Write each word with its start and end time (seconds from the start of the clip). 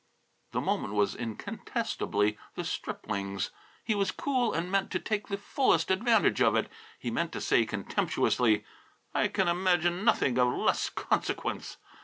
The 0.51 0.61
moment 0.61 0.95
was 0.95 1.13
incontestably 1.13 2.35
the 2.55 2.63
stripling's. 2.63 3.51
He 3.83 3.93
was 3.93 4.09
cool 4.09 4.51
and 4.51 4.71
meant 4.71 4.89
to 4.93 4.99
take 4.99 5.27
the 5.27 5.37
fullest 5.37 5.91
advantage 5.91 6.41
of 6.41 6.55
it. 6.55 6.71
He 6.97 7.11
meant 7.11 7.31
to 7.33 7.39
say, 7.41 7.67
contemptuously, 7.67 8.65
"I 9.13 9.27
can 9.27 9.47
imagine 9.47 10.03
nothing 10.03 10.39
of 10.39 10.47
less 10.55 10.89
consequence!" 10.89 11.77